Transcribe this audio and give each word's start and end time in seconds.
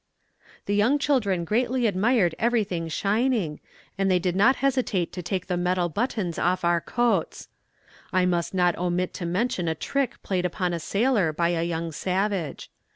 "The 0.65 0.73
young 0.73 0.97
children 0.97 1.45
greatly 1.45 1.85
admired 1.85 2.33
everything 2.39 2.87
shining, 2.87 3.59
and 3.99 4.09
they 4.09 4.17
did 4.17 4.35
not 4.35 4.55
hesitate 4.55 5.13
to 5.13 5.21
take 5.21 5.45
the 5.45 5.57
metal 5.57 5.89
buttons 5.89 6.39
off 6.39 6.65
our 6.65 6.81
coats. 6.81 7.49
I 8.11 8.25
must 8.25 8.51
not 8.55 8.75
omit 8.79 9.13
to 9.13 9.27
mention 9.27 9.67
a 9.67 9.75
trick 9.75 10.23
played 10.23 10.43
upon 10.43 10.73
a 10.73 10.79
sailor 10.79 11.31
by 11.31 11.49
a 11.49 11.61
young 11.61 11.91
savage. 11.91 12.71